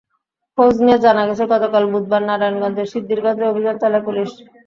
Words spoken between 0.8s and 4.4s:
নিয়ে জানা গেছে, গতকাল বুধবার নারায়ণগঞ্জের সিদ্ধিরগঞ্জে অভিযান চালায় পুলিশ।